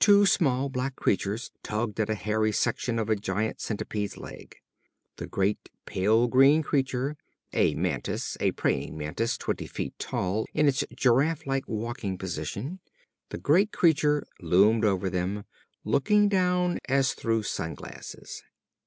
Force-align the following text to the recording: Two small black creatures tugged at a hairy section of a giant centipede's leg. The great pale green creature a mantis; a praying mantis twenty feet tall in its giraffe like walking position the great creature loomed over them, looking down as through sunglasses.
Two 0.00 0.24
small 0.24 0.70
black 0.70 0.96
creatures 0.96 1.50
tugged 1.62 2.00
at 2.00 2.08
a 2.08 2.14
hairy 2.14 2.50
section 2.50 2.98
of 2.98 3.10
a 3.10 3.14
giant 3.14 3.60
centipede's 3.60 4.16
leg. 4.16 4.56
The 5.16 5.26
great 5.26 5.68
pale 5.84 6.28
green 6.28 6.62
creature 6.62 7.18
a 7.52 7.74
mantis; 7.74 8.38
a 8.40 8.52
praying 8.52 8.96
mantis 8.96 9.36
twenty 9.36 9.66
feet 9.66 9.92
tall 9.98 10.46
in 10.54 10.66
its 10.66 10.82
giraffe 10.94 11.46
like 11.46 11.68
walking 11.68 12.16
position 12.16 12.80
the 13.28 13.36
great 13.36 13.70
creature 13.70 14.26
loomed 14.40 14.86
over 14.86 15.10
them, 15.10 15.44
looking 15.84 16.30
down 16.30 16.78
as 16.88 17.12
through 17.12 17.42
sunglasses. 17.42 18.42